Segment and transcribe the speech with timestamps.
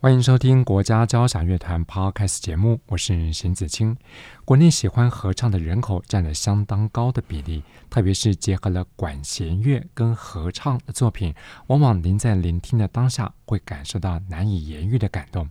[0.00, 3.96] 欢迎收听国家交响乐团 Podcast 节目，我是邢子清。
[4.44, 11.34] 国内喜欢合唱的人口占了相当高的比例，特别是结合了管弦乐跟合唱的作品，
[11.66, 15.50] 往往您在聆听的当下会感受到难以言喻的感动。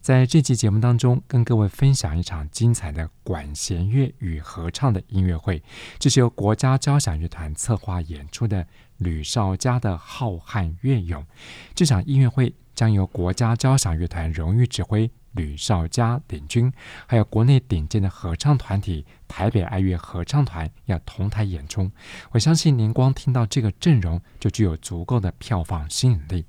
[0.00, 5.60] 在这期节目当中，跟各位分享一场精彩的管弦乐与合唱的音乐会，
[5.98, 8.64] 这是由国家交响乐团策划演出的
[8.98, 11.26] 吕绍嘉的浩瀚乐咏。
[11.74, 12.54] 这场音乐会。
[12.78, 16.72] 将由国家交响乐团荣誉指挥吕绍佳领军，
[17.08, 21.90] 还有国内顶尖的合唱团体台北爱乐合唱团要同台演出。
[22.30, 26.46] 我相信您光听到这个阵容就具有足够的票房吸引力。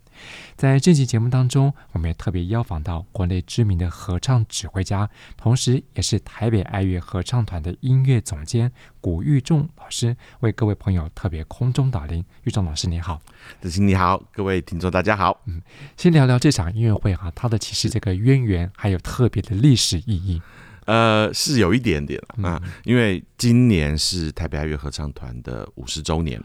[0.56, 12.23] 在这期节目当中，我们也特别邀访到国内知名的合唱指挥家，同时也是台北爱乐合唱团的音乐总监古玉仲老师，为各位朋友特别空中打铃。
[12.44, 13.22] 玉仲老师你好，
[13.61, 15.42] 子欣你好，各位听众大家好。
[15.45, 15.61] 嗯，
[15.95, 20.42] 先聊聊这场音乐会哈，它的其实这个渊源还有特别的历史意义。
[20.86, 26.42] 呃，是有一点点啊，因为今年是台北爱乐合唱团的五十周年。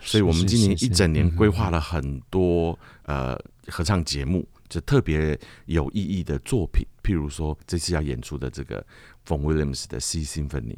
[0.00, 6.86] 所以我们今年一整年规划了很多呃合唱节目，就特别有意义的作品。
[7.02, 8.84] 譬如说这次要演出的这个
[9.26, 10.76] Vaughan Williams 的 C Symphony。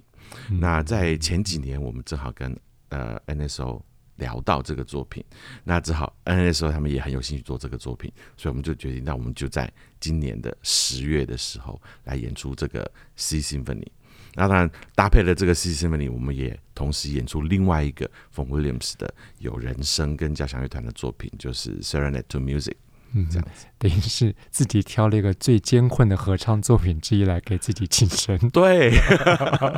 [0.61, 2.57] 那在前几年我们正好跟
[2.91, 3.83] 呃 NSO
[4.17, 5.25] 聊到这个作品，
[5.65, 13.89] 那正好 NSO 他们也很有兴趣做这个作品，所以我们就决定，那我们就在今年的十月的时候来演出这个 C Symphony。
[14.35, 22.75] 那当然搭配了这个 C C m o n y 我们也同时演出另外一个 f o n Williams 的有人声跟交响乐团的作品，就是 Serenade to Music。
[23.13, 28.39] 嗯，这样子等于是自己挑了一个最艰困的合唱作品之一来给自己庆生。
[28.51, 28.93] 对，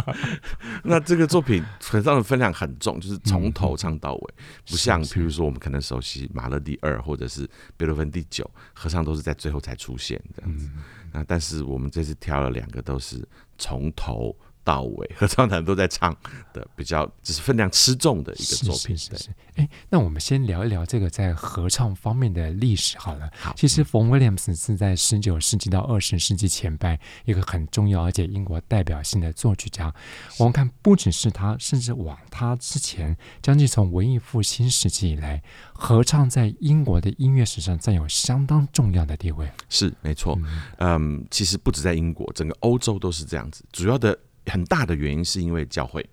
[0.84, 4.34] 那这个作品合唱的分量很重，就是从头唱到尾，
[4.68, 10.68] 不像譬如说我们可能熟悉马勒第二或者是贝多芬第九，合唱都是在最后才出现这样子。
[11.12, 13.26] 那但是我们这次挑了两个都是
[13.56, 14.36] 从头。
[14.64, 16.16] 到尾合唱团都在唱
[16.52, 18.96] 的比较，只是分量吃重的一个作品。
[18.96, 19.30] 是是是。
[19.56, 23.28] 哎，那我们先聊一聊这个在合唱方面的历史好了。
[23.38, 29.92] 好，其实 Vaughan Williams 是在十九世纪到二十世纪前半一个很重要而且英国代表性的作曲家。
[30.38, 35.42] 我们看，不只是他，甚至往他之前，将近从文艺复兴时期以来，
[35.72, 39.50] 合唱在英国的音乐史上占有相当重要的地位。
[39.68, 40.38] 是，没错。
[40.40, 43.64] 嗯，嗯，其实不止在英国，整个欧洲都是这样子。
[43.72, 44.18] 主要的。
[44.46, 46.04] 很大的原因是因为教会，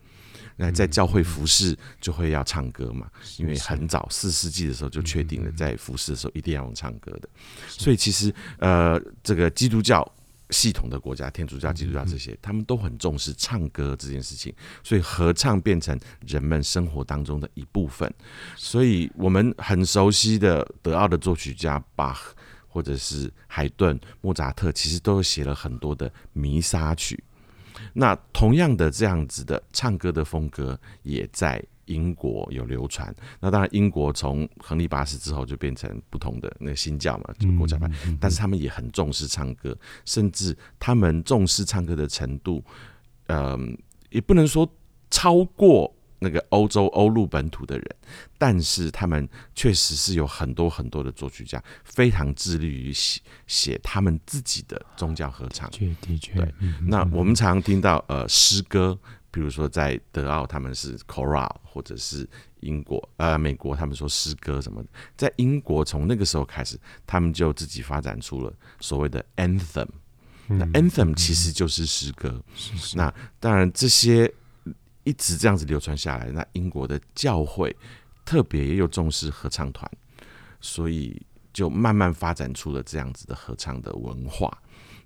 [0.56, 7.30] 那在教会服侍就会要唱歌嘛，因为很早四世纪的时候就确定了，在服侍的时候一定要用唱歌的，
[7.68, 10.06] 所以其实呃，这个基督教
[10.52, 14.54] 系统的国家，天主教、基督教这些，他们都很重视唱歌这件事情，
[14.84, 18.12] 所以合唱变成人们生活当中的一部分。
[18.56, 22.36] 所以我们很熟悉的德奥的作曲家巴赫，
[22.68, 27.24] 或者是海顿、莫扎特，其实都写了很多的弥撒曲。
[28.00, 33.14] 那同样的这样子的唱歌的风格也在英国有流传。
[33.42, 37.92] 那当然，英国从亨利八世之后就变成不同的那个新教嘛，就国家派。
[38.22, 42.64] 但是他们也很重视唱歌，甚至他们重视唱歌的程度，
[43.28, 43.78] 嗯，
[44.12, 44.66] 也不能说
[45.10, 45.94] 超过。
[46.20, 47.96] 那个欧洲欧陆本土的人，
[48.38, 55.70] 但是他们确实是有很多很多的作曲家，非常致力于写写他们自己的宗教合唱。
[55.72, 56.34] 的确，的确。
[56.34, 56.54] 对，
[56.88, 58.98] 那我们常常听到呃诗歌，
[59.32, 62.28] 比如说在德奥他们是 choral，或者是
[62.60, 66.78] 英国呃美国他们说诗歌什么的，在英国从那个时候开始，
[67.08, 69.88] 他们就自己发展出了所谓的 anthem。
[70.48, 72.44] 那 anthem 其实就是诗歌。
[72.96, 74.34] 那当然这些。
[75.10, 77.76] 一直这样子流传下来，那英国的教会
[78.24, 79.90] 特别又重视合唱团，
[80.62, 81.20] 所以
[81.52, 84.56] 就慢慢发展出了这样子的合唱的文化，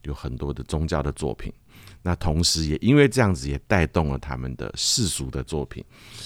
[0.01, 1.53] 有很多的宗教的作品。
[2.01, 5.81] 那同时也因为这样子，也带动了他们的世俗的作品。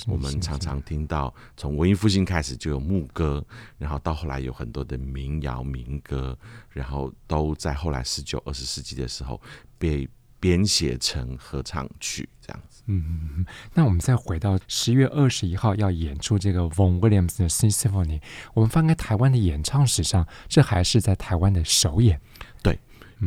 [0.08, 3.46] 我们常常听到，从文艺复兴开始就有牧歌，
[3.78, 6.36] 然后到后来有很多的民谣民歌，
[6.72, 9.40] 然后都在后来十九、二十世纪的时候
[9.78, 10.10] 被
[10.40, 12.77] 编写成合唱曲，这样子。
[12.88, 18.22] 嗯，那我们再回到十月二十一号要演出这个 Vaughan Williams 的 Symphony，
[18.54, 22.20] 我们翻开台湾的演唱史上，这还是在台湾的首演。
[22.64, 22.80] 对，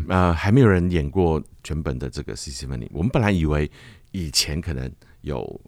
[0.08, 2.88] 呃，还没有人演过全本的这个 Symphony。
[2.90, 3.70] 我们本来以为
[4.10, 4.90] 以前可能
[5.20, 5.60] 有。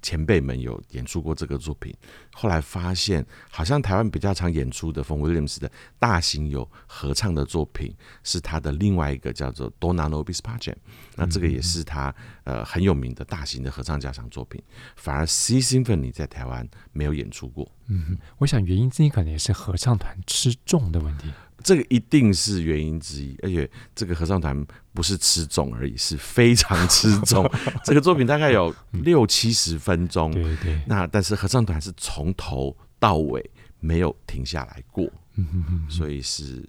[0.00, 1.94] 前辈们有演出过这个作品，
[2.32, 10.76] 后来发现好像台湾比较常演出的 Vaughan Williams 的大型有合唱的作品，是他的另外一个叫做 Dona nobispa 卷
[11.16, 12.14] 那这个也是他
[12.44, 14.62] 呃很有名的大型的合唱交响作品，
[14.96, 17.70] 反而 C Symphony 在台湾没有演出过。
[17.86, 21.32] 嗯，我想原因之一可能也是合唱团吃重的问题。
[21.62, 27.50] 这个一定是原因之一，而且这个合唱团不是吃重而已，是非常吃重。
[27.84, 30.80] 这个作品大概有六七十分钟，对对。
[30.86, 33.50] 那但是合唱团是从头到尾
[33.80, 35.10] 没有停下来过，
[35.88, 36.68] 所以是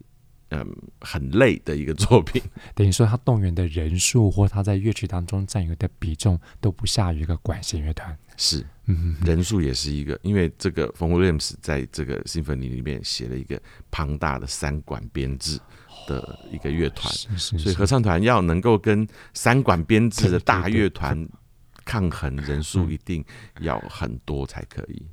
[0.50, 0.66] 嗯
[1.02, 2.42] 很累的一个作品。
[2.74, 8.18] 等于说他动员的人数或他在乐曲当中占有的比重都不下于一个管弦乐团。
[8.42, 15.60] 是，嗯人数也是一个，因为这个 Vaughan Williams 在这个 Symphony 里面写了一个庞大的三管编制
[16.08, 21.28] 的一个乐团，所以合唱团要能够跟三管编制的大乐团
[21.84, 23.24] 抗衡，人数一定
[23.60, 25.06] 要很多才可以。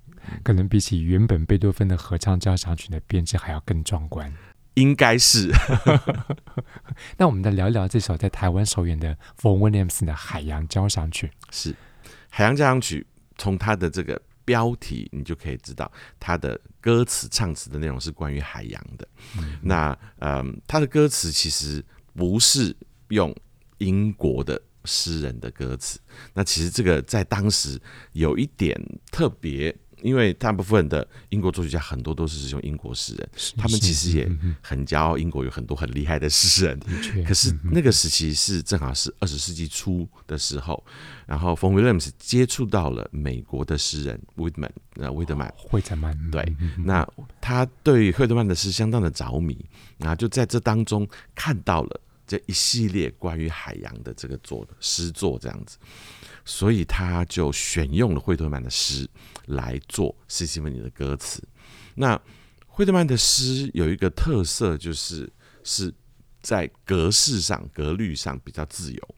[0.44, 4.32] 可能比起原本贝多芬的合唱交响曲的编制还要更壮观，
[4.74, 5.50] 应该是。
[7.18, 11.74] 那我们再聊一聊这首在台湾首演的 Vaughan Williams 的海洋交响曲，是。
[12.30, 13.04] 海洋交响曲。
[13.38, 19.08] 从它的这个标题，你就可以知道它的歌词唱词的内容是关于海洋的。
[19.38, 21.84] 嗯、那嗯，它的歌词其实
[22.14, 22.76] 不是
[23.08, 23.34] 用
[23.78, 25.98] 英国的诗人的歌词。
[26.34, 27.80] 那其实这个在当时
[28.12, 28.80] 有一点
[29.10, 29.76] 特别。
[30.06, 34.30] 因为大部分的英国作曲家很多都是使用英国诗人，他们其实也
[34.62, 36.78] 很骄傲，英国有很多很厉害的诗人。
[37.26, 40.80] 可是那个时期是正好是二十世纪初的时候，
[41.26, 46.54] 然后 Vaughan Williams 接触到了美国的诗人 Whitman，呃，惠特曼，惠特曼，对，
[46.84, 47.04] 那
[47.40, 49.58] 他对惠特曼的诗相当的着迷，
[49.98, 55.76] 然后就在这当中看到了这一系列关于海洋的这个作诗作这样子。
[56.48, 59.04] 所以他就选用了惠特曼的诗
[59.46, 61.42] 来做《Sea Symphony》的歌词。
[61.94, 62.20] 那
[62.66, 65.32] 惠特曼的诗有一个特色，就是
[65.64, 65.92] 是
[66.42, 69.14] 在格式上、格律上比较自由。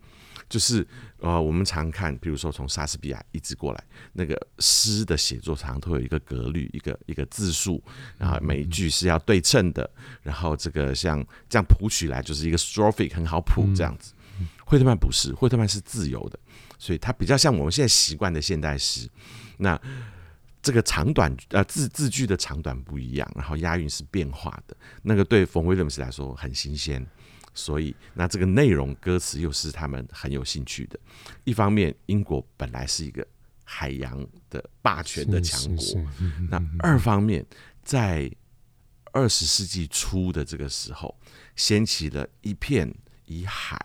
[0.49, 0.87] 就是
[1.19, 3.85] 呃，我们常看，比如说从莎士比亚一直过来，
[4.15, 7.85] 那个诗的写作常常都有一个格律，一个一个字数，
[8.17, 9.91] 然后每一句是要对称的。
[10.23, 14.15] 然后这个像这样谱曲来就是一个 strophic 很好谱这样子。
[14.65, 16.39] 惠特曼不是，惠特曼是自由的。
[16.79, 19.07] 所以它比较像我们现在习惯的现代诗，
[19.59, 19.79] 那
[20.63, 27.07] 这个长短呃字字句的长短不一样，然后押韵是变化的，那个对 Vaughan Williams 来说很新鲜，
[27.55, 30.99] 所以那这个内容歌词又是他们很有兴趣的。
[31.45, 33.27] 一方面，英国本来是一个
[33.65, 35.85] 海洋的霸权的强国，
[36.51, 37.47] 那二方面，
[37.83, 38.31] 在
[39.13, 41.19] 二十世纪初的这个时候，
[41.57, 42.93] 掀起了一片
[43.27, 43.79] 以海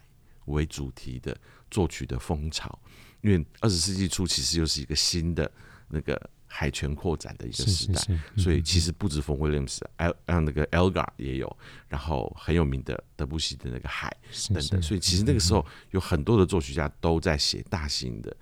[0.46, 1.36] 为主题的。
[1.74, 2.80] 作曲的风潮，
[3.22, 5.52] 因为二十世纪初其实又是一个新的
[5.88, 8.00] 那个海权扩展的一个时代，
[8.38, 11.58] 所以其实不止 Vaughan Williams，还有那个 Elgar 也有，
[11.88, 14.16] 然后很有名的德布西的那个海
[14.54, 18.38] 等等，所以其实那个时候有很多的作曲家都在写大型的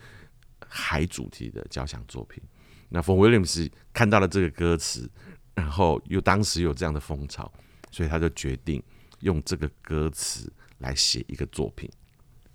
[0.68, 2.44] 海主题的交响作品。
[2.90, 5.10] 那 Vaughan Williams 看到了这个歌词，
[5.56, 7.50] 然后又当时有这样的风潮，
[7.92, 8.83] 所以他就决定
[9.21, 11.90] 用这个歌词来写一个作品。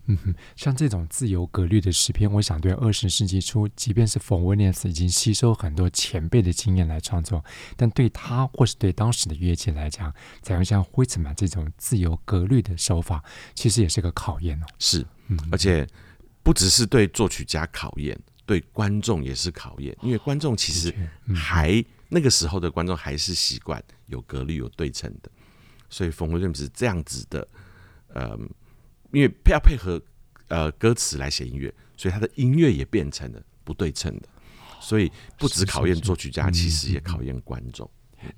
[0.09, 7.45] 嗯哼，像这种自由格律的诗篇，我想对二十世纪初，即便是 Vaughan Williams 已经吸收很多前辈的经验来创作，
[7.77, 14.67] 但对他或是对当时的乐器来讲，采用像灰尘曼这种自由格律的手法，其实也是个考验哦。
[14.79, 15.85] 是，嗯，而且
[16.45, 20.95] 不只是对作曲家考验，对观众也是考验，因为观众其实
[21.35, 25.29] 还、嗯、那个时候的观众还是习惯有格律、有对称的，
[25.91, 27.49] 所以 Vaughan Williams 是这样子的，
[28.15, 28.49] 嗯。
[29.13, 30.01] 因为要配合
[30.49, 34.29] 呃歌词来写音乐，所以他的音乐也变成了不对称的，
[34.81, 37.89] 所以不只考验作曲家，其实也考验观众。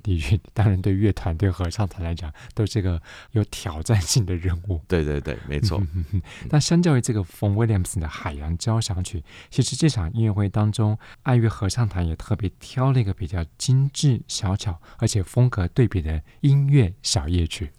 [0.02, 4.82] 的确，当然对乐团、对合唱团来讲，都是个有挑战性的任务。
[4.86, 5.80] 对对对，没错。
[6.50, 17.70] 那相较于这个 Vaughan Williams 的海洋交响曲，其实这场音乐会当中，爱乐合唱团也特别挑了一个比较精致、小巧，而且风格对比的音乐小夜曲。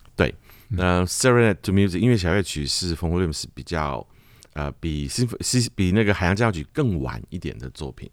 [0.70, 0.78] 对。
[0.78, 4.06] 那《Serenade to Music》音乐小夜曲是 Williams 比较
[4.54, 8.10] 呃比西西比那个海洋交响曲更晚一点的作品。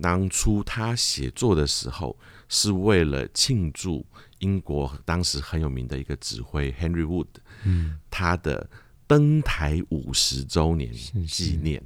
[0.00, 2.16] 当初他写作的时候，
[2.48, 4.04] 是为了庆祝
[4.38, 7.26] 英国当时很有名的一个指挥 Henry Wood，
[7.64, 8.68] 嗯，他的
[9.06, 10.90] 登台五十周年
[11.26, 11.82] 纪念，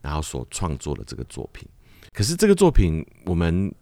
[0.00, 1.68] 然后所创作的这个作品。
[2.12, 3.74] 可是这个作品我们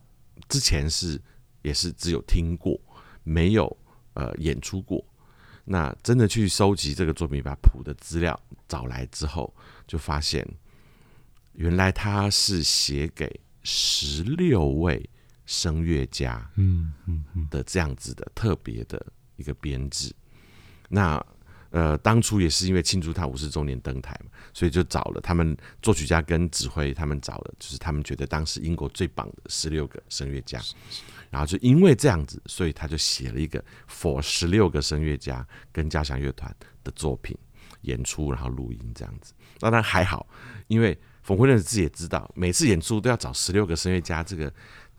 [0.49, 1.21] 之前是
[1.61, 2.81] 也是只有听过，
[3.25, 3.77] 没有
[4.15, 5.05] 呃演出过。
[5.73, 9.55] 那真的去收集这个作品，把谱的资料找来之后，
[9.87, 10.45] 就发现
[11.53, 15.09] 原来他是写给十六位
[15.47, 19.01] 声乐家，嗯嗯嗯的这样子的特别的
[19.37, 20.13] 一个编制。
[20.89, 21.25] 那
[21.71, 30.61] 呃，当初也是因为庆祝他五十周年登台嘛，所以就找了他们作曲家跟指挥，他们找了就是他们觉得当时英国最棒的十六个声乐家。
[31.31, 37.37] 然后就因为这样子，所以他就写了一个 for 十六个声乐家跟交响乐团的作品
[37.83, 39.33] 演出，然后录音这样子。
[39.59, 40.27] 当然还好，
[40.67, 44.53] 因为冯辉任自己也知道，每次演出都要找十六个声乐家，这个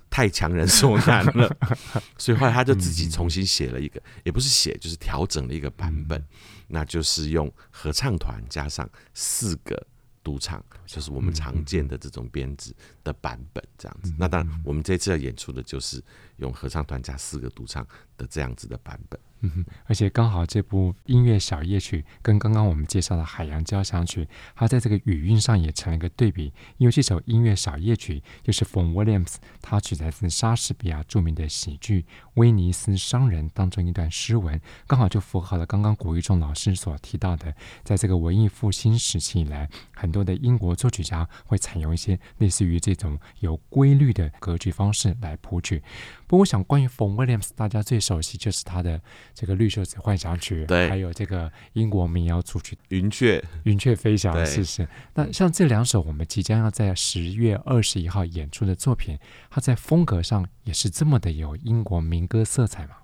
[0.10, 1.54] 太强人所难了。
[2.18, 6.24] 所以后来他就自己重新写了一个，也不是写，就是调整了一个版本，
[6.68, 9.88] 那就是用合唱团加上四个。
[10.24, 14.14] 独唱就是我们常见的这种编制的版本，这样子。
[14.18, 16.04] 那当然，我们这次要演出的就是
[16.38, 17.86] 用合唱团加四个独唱
[18.18, 19.20] 的这样子的版本。
[19.44, 26.54] 嗯，而且刚好这部音乐小夜曲跟刚刚我们介绍的海洋交响曲，它在这个语韵上也成了一个对比。
[26.78, 32.02] 因为这首音乐小夜曲就是 Vaughan Williams，它取材自莎士比亚著名的喜剧
[32.36, 37.52] 《威尼斯商人》当中一段诗文，刚好就符合了刚刚古玉仲老师所提到的，
[37.84, 45.82] 在这个文艺复兴时期以来，很多的英国作曲家会采用一些类似于这种有规律的格局方式来谱曲。
[46.28, 49.02] 不过，我想关于 Vaughan Williams，大家最熟悉就是他的。
[49.34, 54.88] 这个绿袖子幻想曲，对，还有这个英国民谣组曲《云雀》，云雀飞翔，是是。
[55.14, 59.18] 那像这两首我们即将要在十月二十一号演出的作品，
[59.50, 62.96] 它在风格上也是这么的有英国民歌色彩吗？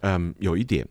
[0.00, 0.86] 嗯，有一点，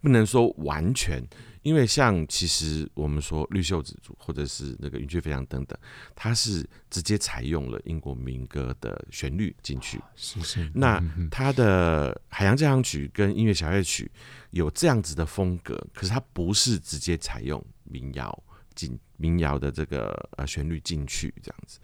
[0.00, 1.22] 不能说完全。
[1.62, 5.78] 因为像其实我们说绿袖子或者是那个云雀飞扬等等，
[6.14, 10.00] 它是直接采用了英国民歌的旋律进去。
[10.16, 10.70] 是是。
[10.74, 14.10] 那它的海洋交响曲跟音乐小夜曲
[14.50, 18.42] 有这样子的风格，可是它不是直接采用民谣
[18.74, 21.78] 进民谣的这个呃旋律进去这样子，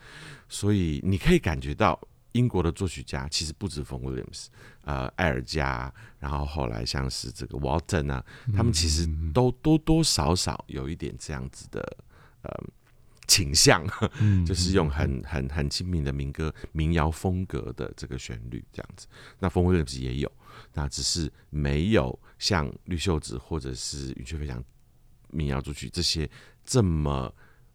[0.49, 1.99] 所以你可以感觉到。
[2.33, 4.47] 英国的作曲家其实不止 Vaughan Williams，
[4.85, 11.81] 呃，艾尔加，然后后来像是这个 Walton 啊，他们其实都多多少少有一点这样子的
[12.43, 12.51] 呃
[13.27, 13.87] 倾向，
[14.47, 19.07] 就是用很很很亲民的民歌、民谣风格的这个旋律这样子。
[19.39, 20.31] 那 Vaughan Williams 也有，
[20.75, 24.63] 那只是没有像绿袖子或者是云雀飞翔
[25.31, 26.29] 民谣作曲这些
[26.65, 27.35] 这么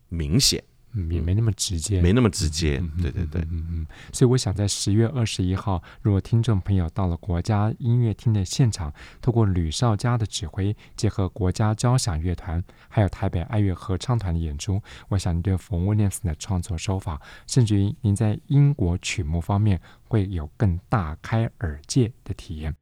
[0.10, 0.64] 明显。
[0.94, 3.88] 嗯，也没那么直接，没那么直接，嗯、对对对，嗯嗯。
[4.12, 22.76] 所以我想在十月二十一号，如果听众朋友到了国家音乐厅的现场，透过吕少佳的指挥，结合国家交响乐团，还有台北爱乐合唱团的演出，我想您对 Vaughan Williams 的创作手法，甚至于您在英国曲目方面，会有更大开耳界的体验。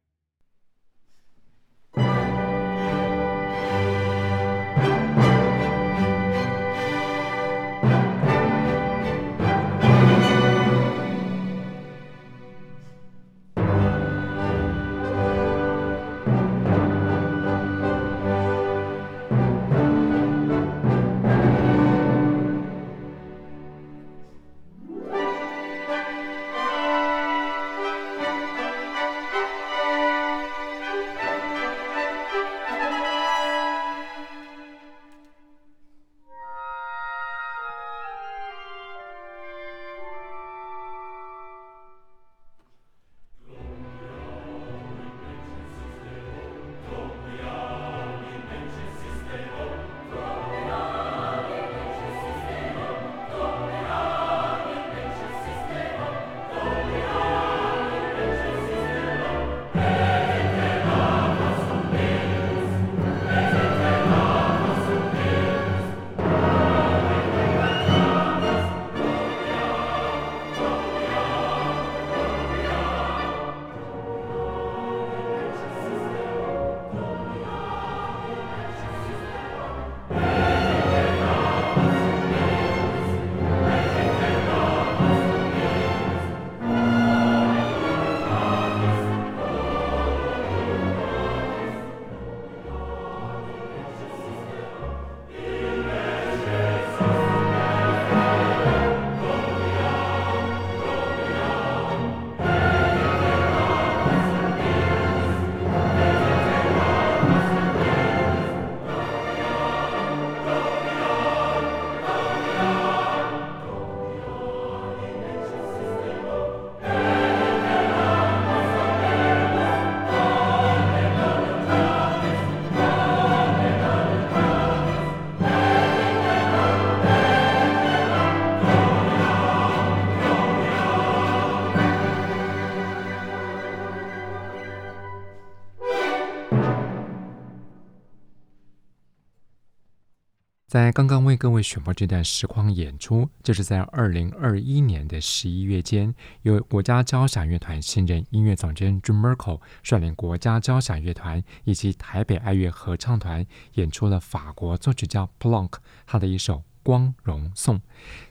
[140.72, 146.14] 在刚刚为各位选播这段实况演出，就是在二零二一年的十一月间，
[146.44, 155.74] 由国家交响乐团新任音乐总监 Jun Märkl 率领国家交响乐团以及台北爱乐合唱团演出了法国作曲家 Plonk
[156.06, 157.76] 他的一首《光荣颂》。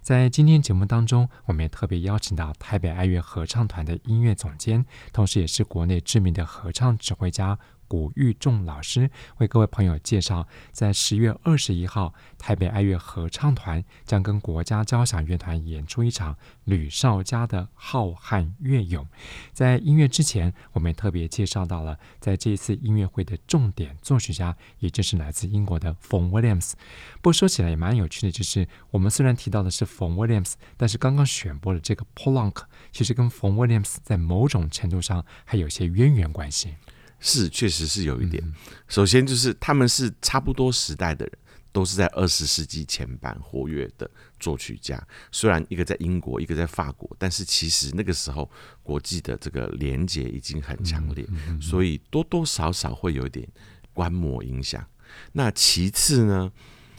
[0.01, 4.83] 在今天节目当中，我们也特别邀请到台北爱乐合唱团的音乐总监，
[5.13, 7.59] 同时也是国内知名的合唱指挥家。
[7.91, 19.05] 古玉仲老师为各位朋友介绍，在十月二十一号，台北爱乐合唱团将跟国家交响乐团演出一场吕绍嘉的浩瀚乐咏。
[19.51, 26.77] 在音乐之前，我们也特别介绍到了，在这一次音乐会的重点作曲家，也就是来自英国的冯威廉姆斯。
[27.15, 36.75] 不过说起来也蛮有趣的，就是我们虽然提到的是冯威廉姆斯，但是刚刚选播的这个 Polonk，其实跟冯威廉姆斯在某种程度上还有些渊源关系。
[37.21, 38.43] 是，确实是有一点。
[38.87, 41.37] 首先就是他们是差不多时代的人，
[41.71, 44.09] 都是在二十世纪前半活跃的
[44.39, 45.01] 作曲家。
[45.31, 48.49] 虽然一个在英国，一个在法国，但是其实那个时候
[48.81, 51.25] 国际的这个连结已经很强烈，
[51.61, 53.47] 所以多多少少会有一点
[53.93, 54.85] 观摩影响。
[55.31, 56.51] 那其次呢，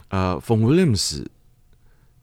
[0.07, 1.29] 呃，冯威廉姆斯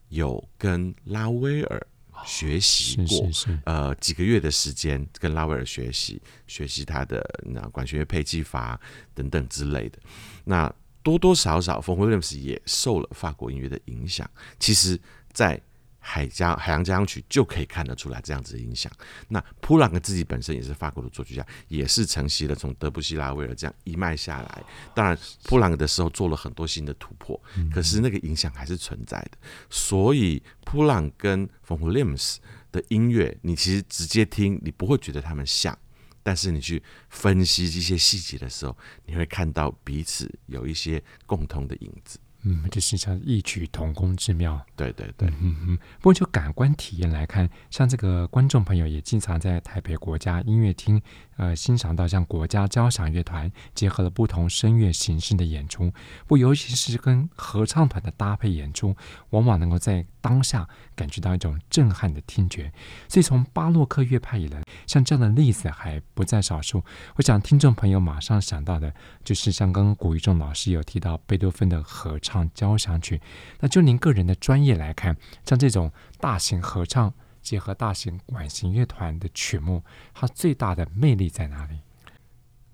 [0.09, 1.87] 有跟拉威尔。
[2.25, 8.81] 学习过，是是是呃，几个月的时间跟拉威尔学习，学习他的那管弦乐配器法
[9.15, 9.99] 等等之类的。
[10.45, 10.73] 那
[11.03, 14.29] 多多少少，冯威廉姆斯也受了法国音乐的影响。
[14.59, 15.01] 其实，
[15.33, 15.61] 在
[16.01, 18.91] 海江海洋交响曲就可以看得出来这样子的影响。
[19.29, 24.65] 那普朗克自己本身也是法国的作曲家，也是承袭了从德布西、拉威尔这样一脉下来。
[24.95, 27.41] 当然，普朗克的时候做了很多新的突破，
[27.73, 29.39] 可是那个影响还是存在的。
[29.69, 32.41] 所以，普朗克跟冯威廉姆斯
[32.73, 35.79] 的音乐，你其实直接听，你不会觉得他们像，
[36.23, 42.19] 但是你去分析这些细节的时候，你会看到彼此有一些共同的影子。
[42.43, 44.61] 嗯，这是像异曲同工之妙。
[44.77, 45.79] 对对对，嗯嗯。
[45.99, 51.01] 不过就感官体验来看，像这个观众朋友也经常在台北国家音乐厅，
[51.41, 55.93] 呃，欣赏到像国家交响乐团结合了不同声乐形式的演出，
[56.27, 58.95] 不，尤其是跟合唱团的搭配演出，
[59.31, 62.73] 往往能够在当下感觉到一种震撼的听觉。
[63.09, 66.85] 所以从巴洛克乐派以来，像这样的例子还不在少数。
[67.17, 72.21] 我想听众朋友马上想到的就是像刚刚古玉仲老师有提到贝多芬的合。
[72.23, 73.19] 唱交响曲，
[73.61, 79.83] 那就您个人的专业来看，像这种大型合唱结合大型管弦乐团的曲目，
[80.15, 81.79] 它最大的魅力在哪里？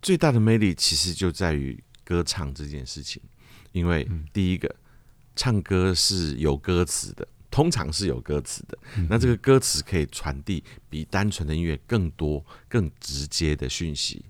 [0.03, 3.23] 最大的魅力其实就在于歌唱这件事情，
[3.73, 4.81] 因为第一个，嗯、
[5.35, 14.25] 唱歌是有歌词的，通常是有歌词的，嗯、那这个歌词可以传递比单纯的音乐更多、更直接的讯息。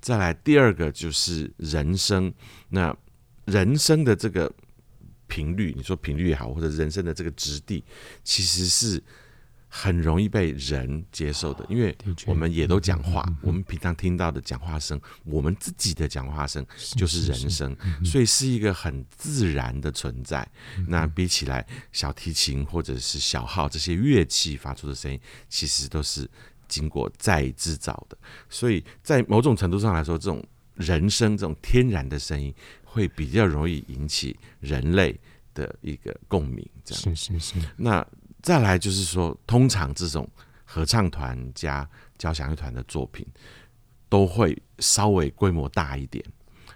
[0.00, 2.32] 再来，第二个就是人声，
[2.68, 2.96] 那
[3.44, 4.52] 人声的这个。
[5.28, 7.82] 频率，你说频率也好，或者人声的这个质地，
[8.22, 9.02] 其实是
[9.74, 20.46] 很容易被人接受的，因为我们也都讲话，我们平常听到的讲话声，我们自己的讲话声就是人声，所以是一个很自然的存在。
[20.86, 26.28] 那比起来，小提琴或者是小号这些乐器发出的声音，其实都是
[26.68, 28.18] 经过再制造的，
[28.50, 32.54] 所以在某种程度上来说，这种人声这种天然的声音。
[32.94, 35.18] 会比较容易引起人类
[35.54, 37.54] 的一个共鸣，这样是是是。
[37.78, 38.06] 那
[38.42, 40.28] 再来就是说，通常这种
[40.64, 43.26] 合唱团加交响乐团的作品，
[44.08, 46.24] 都会稍微规模大一点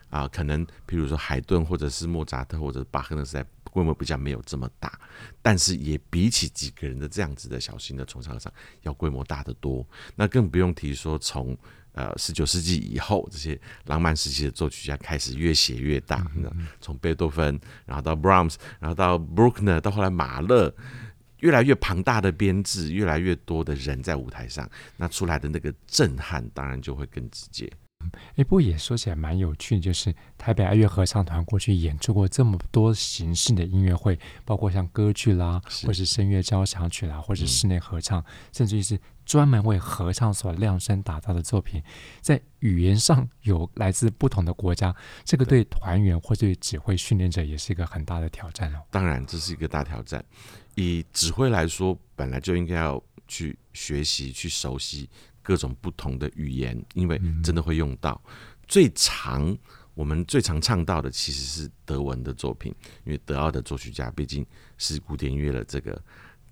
[0.09, 0.29] 啊。
[0.29, 4.99] 可能比如说海顿或者是莫扎特或者巴赫的时代，规模比较没有这么大，
[5.43, 8.53] 但是也比起几个人的这样子的小型的重唱上
[8.83, 9.85] 要规模大得多。
[10.15, 11.57] 那更不用提说从。
[11.97, 16.31] 呃，十九世纪以后，这些浪漫时期的作曲家开始越写越大。
[16.35, 20.71] 那从贝多芬，然后到 Brahms，然后到 Bruckner，到后来马勒，
[21.47, 27.73] 越来越庞大的编制，越来越多的人在舞台上，那出来的那个震撼，当然就会更直接。
[28.35, 38.99] 哎，不过也说起来蛮有趣的，就是台北爱乐合唱团过去演出过这么多形式的音乐会，包括像歌剧啦，或是声乐交响曲啦，或是室内合唱，嗯、甚至于是。
[39.27, 41.83] 专门为合唱所量身打造的作品，
[42.21, 48.79] 在语言上有来自不同的国家，这个对团员或对指挥训练者也是一个很大的挑战哦。
[48.89, 50.25] 当然，这是一个大挑战。
[50.77, 55.11] 以指挥来说，本来就应该要去学习、去熟悉
[55.43, 58.23] 各种不同的语言，因为真的会用到。
[58.69, 59.55] 最常
[59.95, 62.73] 我们最常唱到的其实是德文的作品，
[63.05, 64.47] 因为德奥的作曲家毕竟
[64.79, 66.01] 是古典音乐的这个。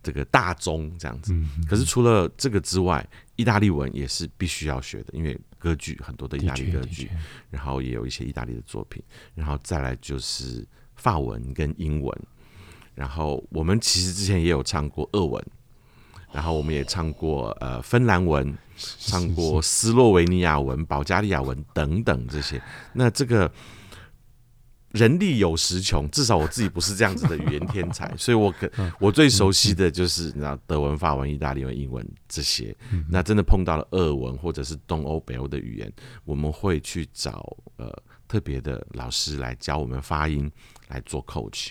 [0.03, 1.35] 这个大宗这样子，
[1.67, 7.11] 可是除了这个之外，意大利文也是必须要学的，因为歌剧很多的意大利歌剧，
[7.49, 9.03] 然后也有一些意大利的作品，
[9.35, 10.63] 然后再来就是
[10.95, 12.27] 法文跟英文，
[12.95, 15.45] 然后我们其实之前也有唱过俄文，
[16.33, 22.63] 然后我们也唱过呃芬兰文，唱过斯洛维尼亚文、保加利亚文等等这些。
[22.93, 23.51] 那这个。
[24.95, 32.73] 人力有时穷，至少我自己不是这样子的语言天才，所以我可我最熟悉的就是你知道德文、法文、意大利文、英文这些。
[33.11, 35.93] 那真的碰到了俄文或者是东欧、北欧的语言，
[36.25, 37.93] 我们会去找呃
[38.29, 40.49] 特别的老师来教我们发音，
[40.87, 41.71] 来做 coach。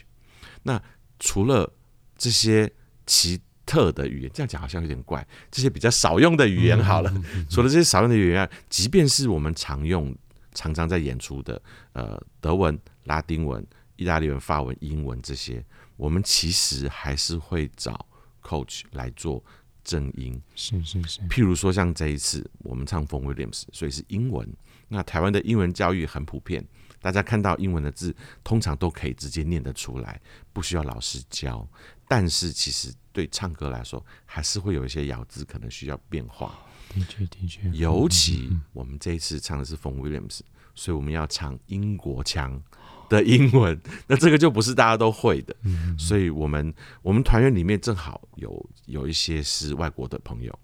[0.62, 0.78] 那
[1.24, 1.72] 除了
[2.18, 2.70] 这些
[3.06, 7.10] 奇特的语言，这样讲好像有点怪，这些比较少用的语言好了。
[7.50, 10.14] 除了这些少用的语言，即便是我们常用、
[10.54, 11.62] 常常在演出的
[11.94, 12.78] 呃德文。
[13.06, 13.62] 拉丁文、
[13.98, 15.62] 意大利文、法文、英文这些，
[15.98, 18.08] 我们其实还是会找
[18.42, 19.44] coach 来做
[19.84, 20.42] 正音。
[20.56, 21.20] 是是是。
[21.28, 24.48] 譬如说，像这一次我们唱 Vaughan Williams，所以是英文。
[24.88, 26.66] 那台湾的英文教育很普遍，
[27.04, 30.20] 大家看到英文的字，通常都可以直接念得出来，
[30.54, 31.68] 不需要老师教。
[32.08, 36.58] 但是其实对唱歌来说，还是会有一些咬字可能需要变化。
[36.90, 37.70] 的确的确。
[37.72, 40.40] 尤其我们这一次唱的是 Vaughan Williams，
[40.74, 42.64] 所以我们要唱英国腔。
[43.10, 45.56] 的英文，那这个就不是大家都会的，
[46.00, 50.58] 所以我们我们团员里面正好有有一些是外国的朋友，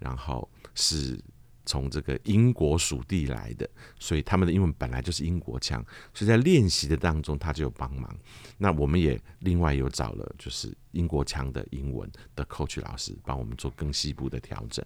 [0.00, 1.18] 然后是
[1.66, 8.14] 从这个英国属地来的，所以他们的英文本来就是英国腔，所以在练习的当中他就有帮忙。
[8.58, 14.84] 那我们也另外有找了就是英国腔的英文的 coach 老师帮我们做更细部的调整，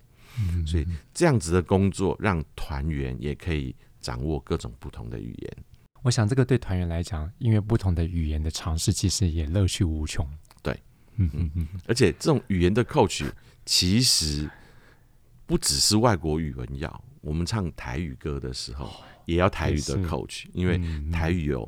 [0.67, 5.57] 所以这样子的工作让团员也可以掌握各种不同的语言。
[6.03, 10.25] 我想，这个对团员来讲，因为不同的语言的尝试，其实也乐趣无穷。
[10.63, 10.73] 对，
[11.17, 11.69] 嗯嗯嗯。
[11.87, 13.29] 而且，这种语言的 coach
[13.67, 14.49] 其实
[15.49, 20.79] 不只是外国语文要，我们唱台语歌的时候，也要台语的 coach，因为
[21.11, 21.67] 台语有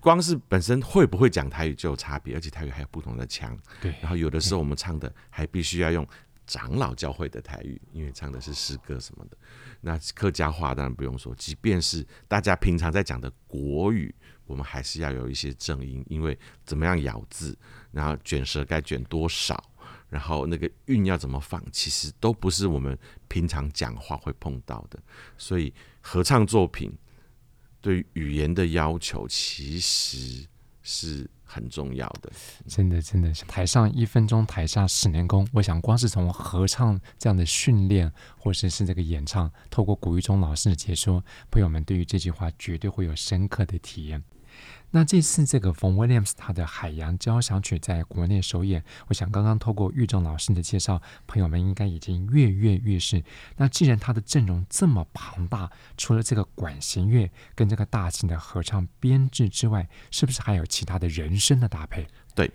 [0.00, 3.56] 光是本身会不会讲台语就有差别，而且台语还有不同的腔。
[3.80, 3.94] 对。
[4.00, 6.04] 然后有的时候我们唱的还必须要用
[6.48, 9.36] 长老教会的台语，因为唱的是诗歌什么的。
[9.80, 14.12] 那客家话当然不用说，即便是大家平常在讲的国语，
[14.46, 17.56] 我们还是要有一些正音，因为怎么样咬字，
[17.92, 19.62] 然后卷舌该卷多少，
[20.10, 24.98] 然后那个韵要怎么放，其实都不是我们平常讲话会碰到的。
[25.38, 26.92] 所以合唱作品
[27.80, 30.46] 对语言的要求其实
[30.82, 32.30] 是很重要的，
[32.66, 35.46] 真的，真的，台上一分钟，台下十年功。
[35.52, 44.22] 我想，光是从合唱这样的训练，或者是，是这个演唱，透过古玉忠老师的解说，朋友们对于这句话绝对会有深刻的体验。
[44.92, 53.22] 那这次这个冯威廉斯他的海洋交响曲在国内首演，我想刚刚透过玉正老师的介绍，朋友们应该已经跃跃欲试。
[53.56, 62.06] 那既然他的阵容这么庞大，除了这个管弦乐跟这个大型的合唱编制之外，是不是还有其他的人声的搭配？
[62.34, 62.50] 对。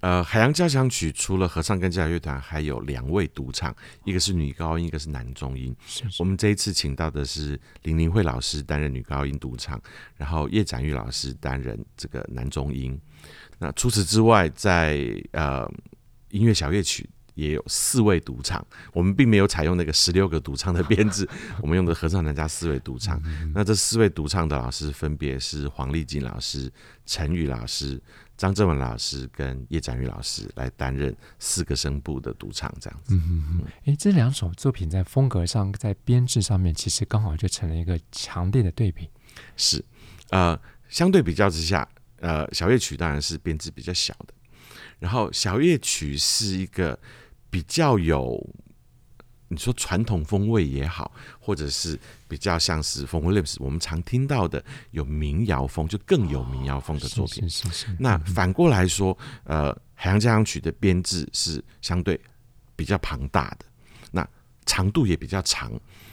[0.00, 5.76] 呃，海洋交响曲除了合唱跟交响乐团，还有两位独唱，一个是女高音，一个是男中音。
[5.86, 9.78] 是是，我们这一次请到的是林林慧老师担任女高音独唱，
[10.16, 12.98] 然后叶展玉老师担任这个男中音。
[13.58, 15.70] 那除此之外，在呃
[16.30, 21.28] 音乐小乐曲也有四位独唱，我们并没有采用那个十六个独唱的编制，
[21.60, 23.22] 我们用的合唱团加四位独唱。
[23.52, 26.72] 那这四位独唱的老师分别是黄丽静老师、
[27.04, 28.00] 陈宇老师。
[28.40, 33.14] 张正文老师跟叶展宇老师来担任四个声部的独唱，这样子。
[33.14, 33.64] 嗯嗯嗯。
[33.84, 39.10] 哎，这两首作品在风格上、在编制上面，其实刚好就成了一个强烈的对比。
[39.58, 39.84] 是，
[40.30, 41.86] 呃，相对比较之下，
[42.20, 44.32] 呃，小夜曲当然是编制比较小的，
[44.98, 46.98] 然后小夜曲是一个
[47.50, 48.42] 比较有。
[49.52, 57.50] 你说传统风味也好，或者是比较像是 Vaughan Williams，我们常听到的有民谣风，就更有民谣风的作品。
[57.50, 57.96] 是是是。
[57.98, 62.18] 那反过来说，呃，海洋交响曲的编制是相对
[62.76, 63.66] 比较庞大的，
[64.12, 64.24] 那
[64.66, 65.72] 长度也比较长。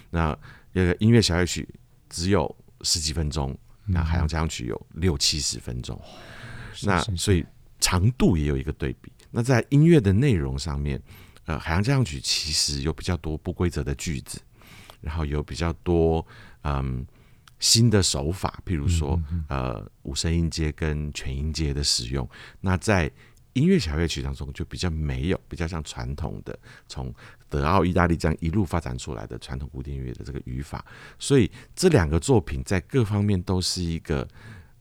[0.09, 0.35] 那
[0.73, 1.69] 那个音乐小乐曲
[2.09, 6.01] 只有十几分钟，那海洋交响曲有六七十分钟。
[6.81, 7.45] 那所以
[7.79, 9.11] 长度也有一个对比。
[9.29, 10.99] 那在音乐的内容上面。
[11.47, 14.37] 呃，海洋交响曲其实有比较多不规则的句子，
[14.99, 16.25] 然后有比较多
[16.63, 17.07] 嗯
[17.57, 22.29] 新的手法，譬如说呃五声音阶跟全音阶的使用。
[22.59, 23.09] 那在
[23.53, 27.15] 音乐小乐曲当中就比较没有，比较像传统的从
[27.47, 30.85] 德奥、意大利这样一路发展出来的传统古典乐的这个语法。
[31.17, 34.27] 所以这两个作品在各方面都是一个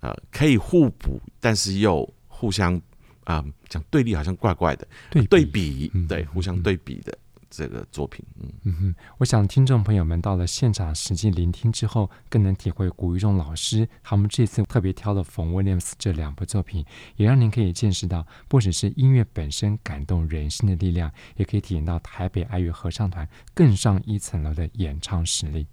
[0.01, 2.83] 呃可以互补，但是又互相。
[3.27, 4.89] 啊，讲对立好像怪怪的，
[5.29, 7.17] 对比，对，互相对比的
[7.51, 8.25] 这个作品。
[8.41, 16.87] 嗯嗯哼，我想听众朋友们到了现场实际聆听之后，更能体会古玉仲老师他们这次特别挑了冯威廉姆斯这两部作品，
[17.17, 25.67] 也让您可以见识到不只是音乐本身感动人心的力量，也可以体验到台北爱乐合唱团更上一层楼的演唱实力。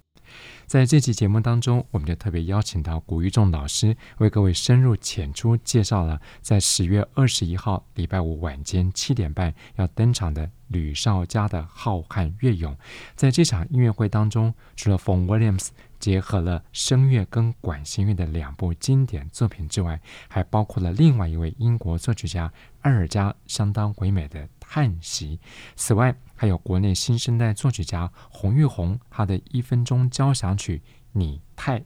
[0.65, 12.75] 在这期节目当中，我们就特别邀请到古玉仲老师为各位深入浅出介绍了在十月二十一号礼拜五晚间七点半要登场的吕绍嘉的浩瀚乐咏。
[13.15, 25.39] 在这场音乐会当中，除了冯威廉姆斯结合了声乐跟管弦乐的两部经典作品之外，还包括了另外一位英国作曲家埃尔加相当唯美的叹息。
[25.75, 30.79] 此外，还有国内新生代作曲家洪玉红，他的一分钟交响曲
[31.13, 31.79] 《拟态》，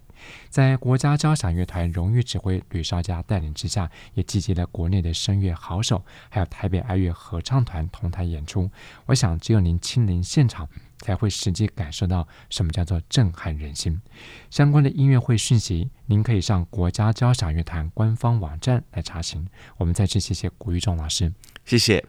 [0.49, 8.67] 在国家交响乐团荣誉指挥吕绍嘉带领之下，也集结了国内的声乐好手，还有台北爱乐合唱团同台演出。
[9.05, 10.67] 我想，只有您亲临现场，
[11.01, 14.01] 才会实际感受到什么叫做震撼人心。
[14.49, 19.47] 相关的音乐会讯息，您可以上国家交响乐团官方网站来查询。
[19.77, 21.31] 我们再次谢谢古玉仲老师，
[21.63, 22.03] 谢谢。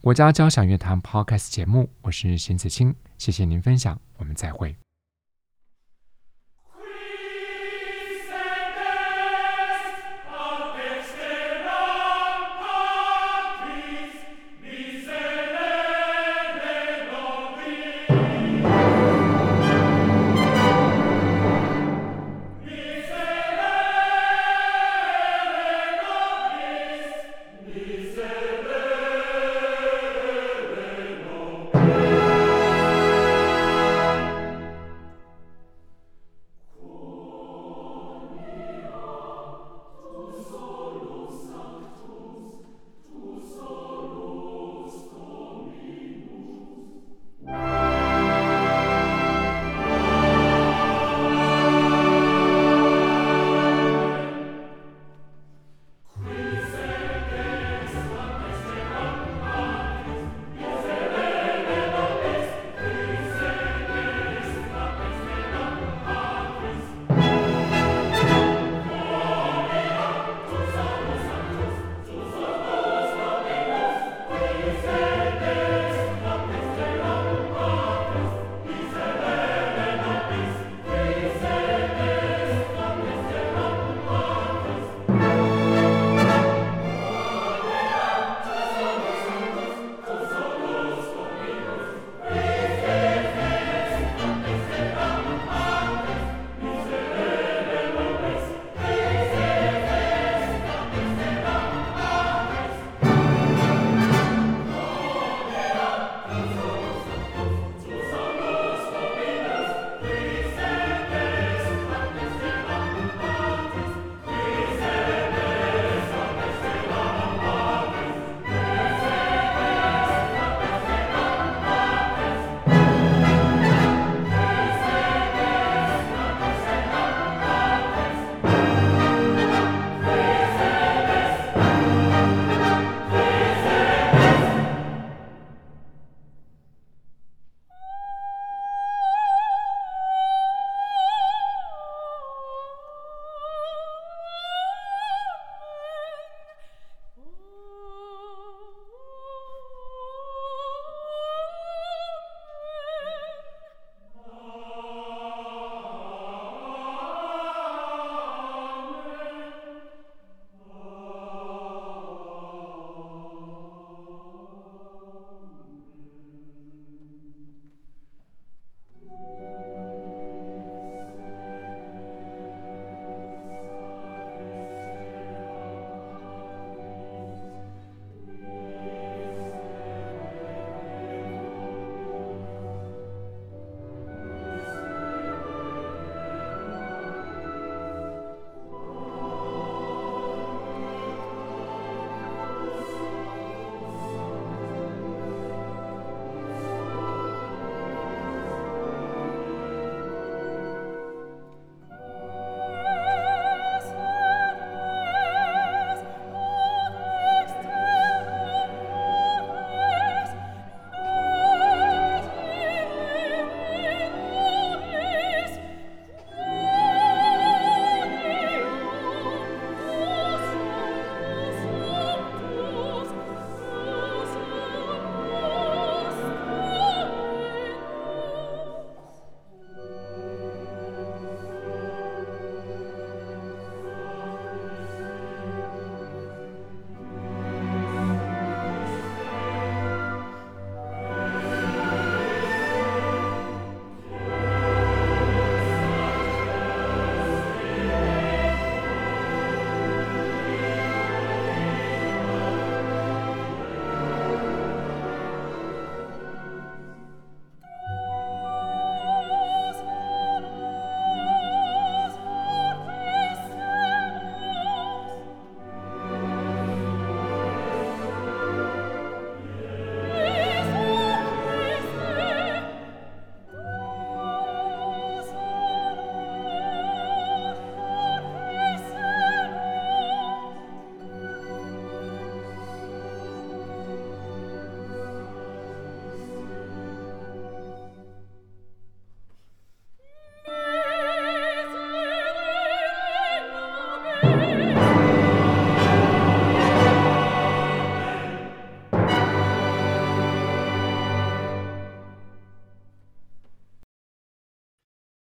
[0.00, 4.85] 国家交响乐团 Podcast 节目，我是邢子清，谢谢您分享，我们再会。